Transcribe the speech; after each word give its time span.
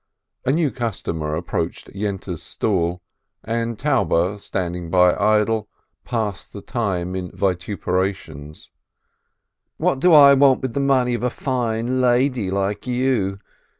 A 0.45 0.51
new 0.51 0.71
customer 0.71 1.35
approached 1.35 1.93
Yente's 1.93 2.41
stall, 2.41 3.03
and 3.43 3.77
Taube, 3.77 4.39
standing 4.39 4.89
by 4.89 5.15
idle, 5.15 5.69
passed 6.05 6.53
the 6.53 6.61
time 6.63 7.15
in 7.15 7.29
vituperations. 7.29 8.71
"What 9.77 9.99
do 9.99 10.11
I 10.11 10.33
want 10.33 10.61
with 10.63 10.73
the 10.73 10.79
money 10.79 11.13
of 11.13 11.21
a 11.23 11.29
fine 11.29 12.01
lady 12.01 12.49
like 12.49 12.87
you? 12.87 13.37